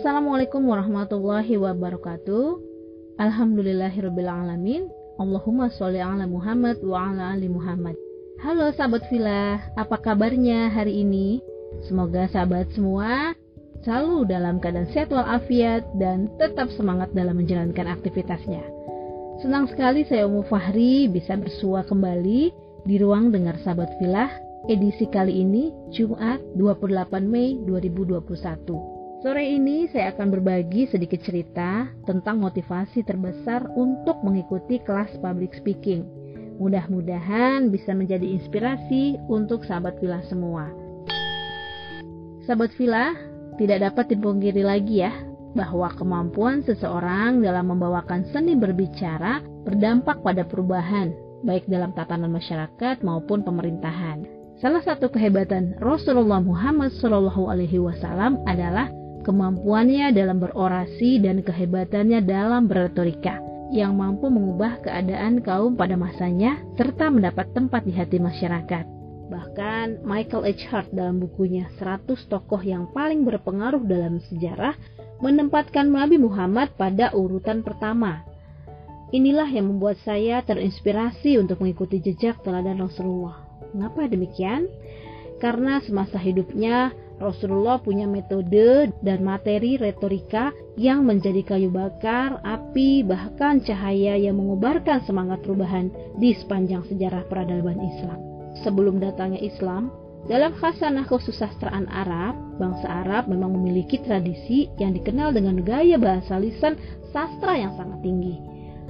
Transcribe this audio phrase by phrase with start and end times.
[0.00, 2.56] Assalamualaikum warahmatullahi wabarakatuh.
[3.20, 4.88] Alhamdulillahirrabbilalamin.
[5.20, 8.00] Allahumma sholli ala Muhammad wa ala ali Muhammad.
[8.40, 11.44] Halo sahabat villa, apa kabarnya hari ini?
[11.84, 13.36] Semoga sahabat semua
[13.84, 18.64] selalu dalam keadaan sehat walafiat dan tetap semangat dalam menjalankan aktivitasnya.
[19.44, 22.48] Senang sekali saya Umu Fahri bisa bersua kembali
[22.88, 24.32] di ruang dengar sahabat villa
[24.64, 28.99] edisi kali ini Jumat 28 Mei 2021.
[29.20, 36.08] Sore ini saya akan berbagi sedikit cerita tentang motivasi terbesar untuk mengikuti kelas public speaking.
[36.56, 40.72] Mudah-mudahan bisa menjadi inspirasi untuk sahabat villa semua.
[42.48, 43.12] Sahabat villa,
[43.60, 45.12] tidak dapat dipungkiri lagi ya
[45.52, 51.12] bahwa kemampuan seseorang dalam membawakan seni berbicara berdampak pada perubahan,
[51.44, 54.24] baik dalam tatanan masyarakat maupun pemerintahan.
[54.64, 58.88] Salah satu kehebatan Rasulullah Muhammad SAW adalah
[59.22, 63.40] kemampuannya dalam berorasi dan kehebatannya dalam berretorika
[63.70, 68.84] yang mampu mengubah keadaan kaum pada masanya serta mendapat tempat di hati masyarakat.
[69.30, 70.62] Bahkan Michael H.
[70.66, 74.74] Hart dalam bukunya 100 tokoh yang paling berpengaruh dalam sejarah
[75.22, 78.26] menempatkan Nabi Muhammad pada urutan pertama.
[79.14, 83.38] Inilah yang membuat saya terinspirasi untuk mengikuti jejak teladan Rasulullah.
[83.70, 84.66] Mengapa demikian?
[85.38, 93.60] Karena semasa hidupnya Rasulullah punya metode dan materi retorika yang menjadi kayu bakar, api, bahkan
[93.60, 98.18] cahaya yang mengubarkan semangat perubahan di sepanjang sejarah peradaban Islam.
[98.64, 99.92] Sebelum datangnya Islam,
[100.32, 106.80] dalam khasanah kesusastraan Arab, bangsa Arab memang memiliki tradisi yang dikenal dengan gaya bahasa lisan
[107.12, 108.40] sastra yang sangat tinggi.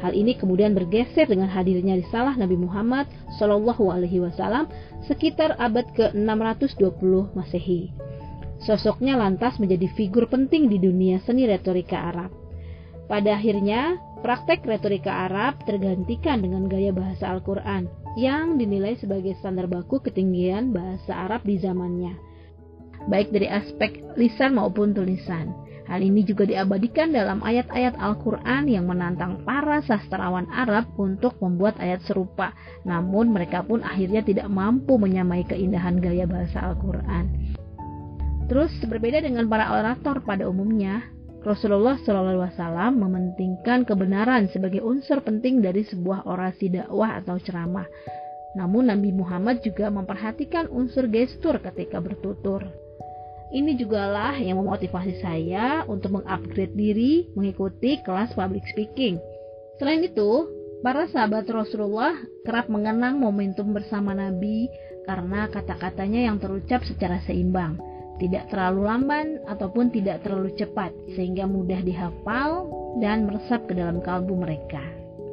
[0.00, 3.04] Hal ini kemudian bergeser dengan hadirnya risalah Nabi Muhammad
[3.36, 4.64] Wasallam
[5.04, 8.09] sekitar abad ke-620 Masehi.
[8.60, 12.28] Sosoknya lantas menjadi figur penting di dunia seni retorika Arab.
[13.08, 17.88] Pada akhirnya, praktek retorika Arab tergantikan dengan gaya bahasa Al-Quran
[18.20, 22.14] yang dinilai sebagai standar baku ketinggian bahasa Arab di zamannya,
[23.08, 25.56] baik dari aspek lisan maupun tulisan.
[25.90, 31.98] Hal ini juga diabadikan dalam ayat-ayat Al-Quran yang menantang para sastrawan Arab untuk membuat ayat
[32.06, 32.54] serupa,
[32.86, 37.39] namun mereka pun akhirnya tidak mampu menyamai keindahan gaya bahasa Al-Quran.
[38.50, 41.06] Terus berbeda dengan para orator pada umumnya,
[41.46, 47.86] Rasulullah SAW mementingkan kebenaran sebagai unsur penting dari sebuah orasi dakwah atau ceramah.
[48.58, 52.66] Namun Nabi Muhammad juga memperhatikan unsur gestur ketika bertutur.
[53.54, 59.22] Ini jugalah yang memotivasi saya untuk mengupgrade diri mengikuti kelas public speaking.
[59.78, 60.50] Selain itu,
[60.82, 64.66] para sahabat Rasulullah kerap mengenang momentum bersama Nabi
[65.06, 67.89] karena kata-katanya yang terucap secara seimbang
[68.20, 72.68] tidak terlalu lamban ataupun tidak terlalu cepat sehingga mudah dihafal
[73.00, 74.84] dan meresap ke dalam kalbu mereka.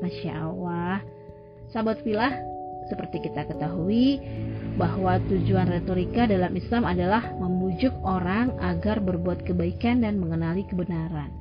[0.00, 1.02] Masya Allah.
[1.74, 2.30] Sahabat filah,
[2.86, 4.22] seperti kita ketahui
[4.78, 11.32] bahwa tujuan retorika dalam Islam adalah membujuk orang agar berbuat kebaikan dan mengenali kebenaran.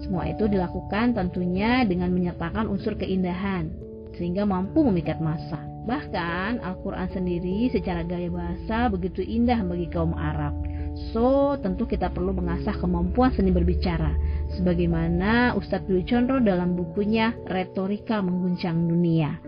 [0.00, 3.68] Semua itu dilakukan tentunya dengan menyertakan unsur keindahan,
[4.16, 5.60] sehingga mampu memikat massa.
[5.84, 10.69] Bahkan Al-Quran sendiri secara gaya bahasa begitu indah bagi kaum Arab
[11.10, 14.14] So, tentu kita perlu mengasah kemampuan seni berbicara.
[14.54, 19.40] Sebagaimana Ustadz Dwi Condro dalam bukunya Retorika Mengguncang Dunia.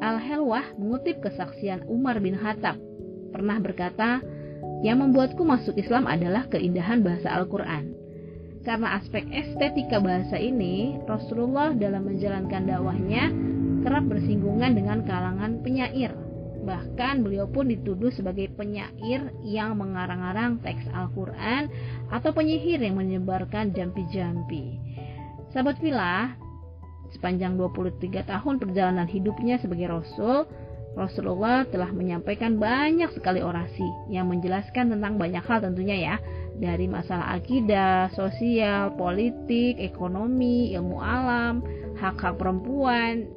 [0.00, 2.78] Al-Helwah mengutip kesaksian Umar bin Khattab.
[3.32, 4.22] Pernah berkata,
[4.84, 7.92] yang membuatku masuk Islam adalah keindahan bahasa Al-Quran.
[8.62, 13.24] Karena aspek estetika bahasa ini, Rasulullah dalam menjalankan dakwahnya
[13.86, 16.25] kerap bersinggungan dengan kalangan penyair
[16.66, 21.70] Bahkan beliau pun dituduh sebagai penyair yang mengarang-arang teks Al-Quran
[22.10, 24.82] atau penyihir yang menyebarkan jampi-jampi.
[25.54, 26.34] Sahabat Villa,
[27.14, 30.50] sepanjang 23 tahun perjalanan hidupnya sebagai Rasul,
[30.96, 36.16] Rasulullah telah menyampaikan banyak sekali orasi yang menjelaskan tentang banyak hal tentunya ya,
[36.56, 41.60] dari masalah akidah, sosial, politik, ekonomi, ilmu alam,
[42.00, 43.28] hak-hak perempuan,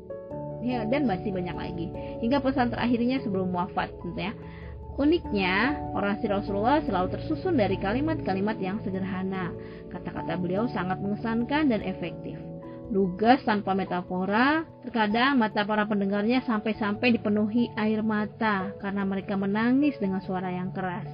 [0.63, 1.87] ya, dan masih banyak lagi.
[2.23, 4.33] Hingga pesan terakhirnya sebelum wafat gitu ya.
[4.99, 9.55] Uniknya, orasi Rasulullah selalu tersusun dari kalimat-kalimat yang sederhana.
[9.87, 12.35] Kata-kata beliau sangat mengesankan dan efektif.
[12.91, 20.19] Lugas tanpa metafora, terkadang mata para pendengarnya sampai-sampai dipenuhi air mata karena mereka menangis dengan
[20.19, 21.07] suara yang keras.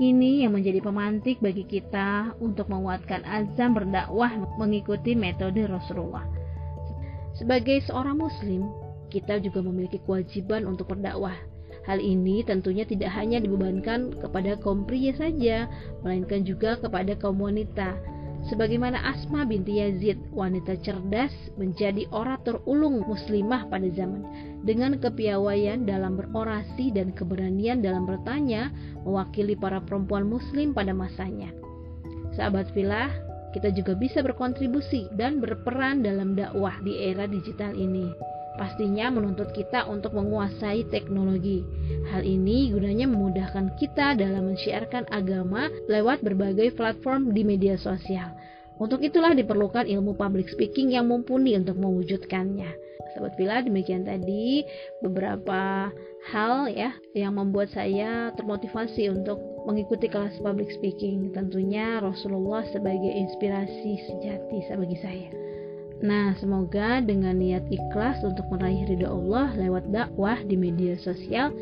[0.00, 6.24] Ini yang menjadi pemantik bagi kita untuk menguatkan azam berdakwah mengikuti metode Rasulullah.
[7.36, 8.64] Sebagai seorang muslim,
[9.10, 11.34] kita juga memiliki kewajiban untuk berdakwah.
[11.84, 15.66] Hal ini tentunya tidak hanya dibebankan kepada kaum pria saja,
[16.04, 17.96] melainkan juga kepada kaum wanita.
[18.48, 24.24] Sebagaimana Asma binti Yazid, wanita cerdas menjadi orator ulung muslimah pada zaman
[24.64, 28.72] dengan kepiawaian dalam berorasi dan keberanian dalam bertanya
[29.04, 31.52] mewakili para perempuan muslim pada masanya.
[32.32, 33.12] Sahabat filah,
[33.52, 38.08] kita juga bisa berkontribusi dan berperan dalam dakwah di era digital ini
[38.58, 41.62] pastinya menuntut kita untuk menguasai teknologi.
[42.10, 48.34] Hal ini gunanya memudahkan kita dalam mensiarkan agama lewat berbagai platform di media sosial.
[48.80, 52.72] Untuk itulah diperlukan ilmu public speaking yang mumpuni untuk mewujudkannya.
[53.12, 54.64] Sobat Villa, demikian tadi
[55.04, 55.92] beberapa
[56.32, 59.36] hal ya yang membuat saya termotivasi untuk
[59.68, 61.28] mengikuti kelas public speaking.
[61.36, 65.39] Tentunya Rasulullah sebagai inspirasi sejati bagi saya.
[66.00, 71.52] Nah, semoga dengan niat ikhlas untuk meraih ridho Allah lewat dakwah di media sosial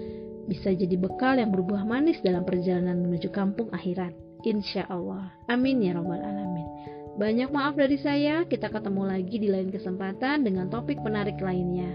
[0.46, 4.14] bisa jadi bekal yang berbuah manis dalam perjalanan menuju kampung akhirat.
[4.46, 5.34] Insya Allah.
[5.50, 6.66] Amin ya Rabbal 'Alamin.
[7.18, 11.90] Banyak maaf dari saya, kita ketemu lagi di lain kesempatan dengan topik menarik lainnya.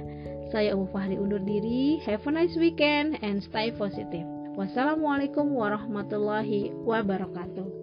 [0.51, 4.27] Saya Umu Fahri undur diri, have a nice weekend and stay positive.
[4.59, 7.82] Wassalamualaikum warahmatullahi wabarakatuh.